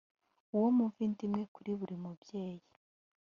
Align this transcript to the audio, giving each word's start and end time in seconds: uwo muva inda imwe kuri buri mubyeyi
uwo 0.55 0.67
muva 0.77 0.99
inda 1.05 1.21
imwe 1.27 1.43
kuri 1.53 1.71
buri 1.79 1.95
mubyeyi 2.03 2.67